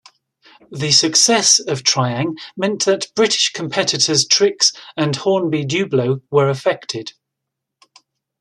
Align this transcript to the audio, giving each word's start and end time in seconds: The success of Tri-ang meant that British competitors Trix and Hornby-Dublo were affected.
The 0.71 0.89
success 0.89 1.59
of 1.59 1.83
Tri-ang 1.83 2.35
meant 2.57 2.85
that 2.85 3.13
British 3.15 3.53
competitors 3.53 4.25
Trix 4.25 4.73
and 4.97 5.15
Hornby-Dublo 5.15 6.23
were 6.31 6.49
affected. 6.49 7.13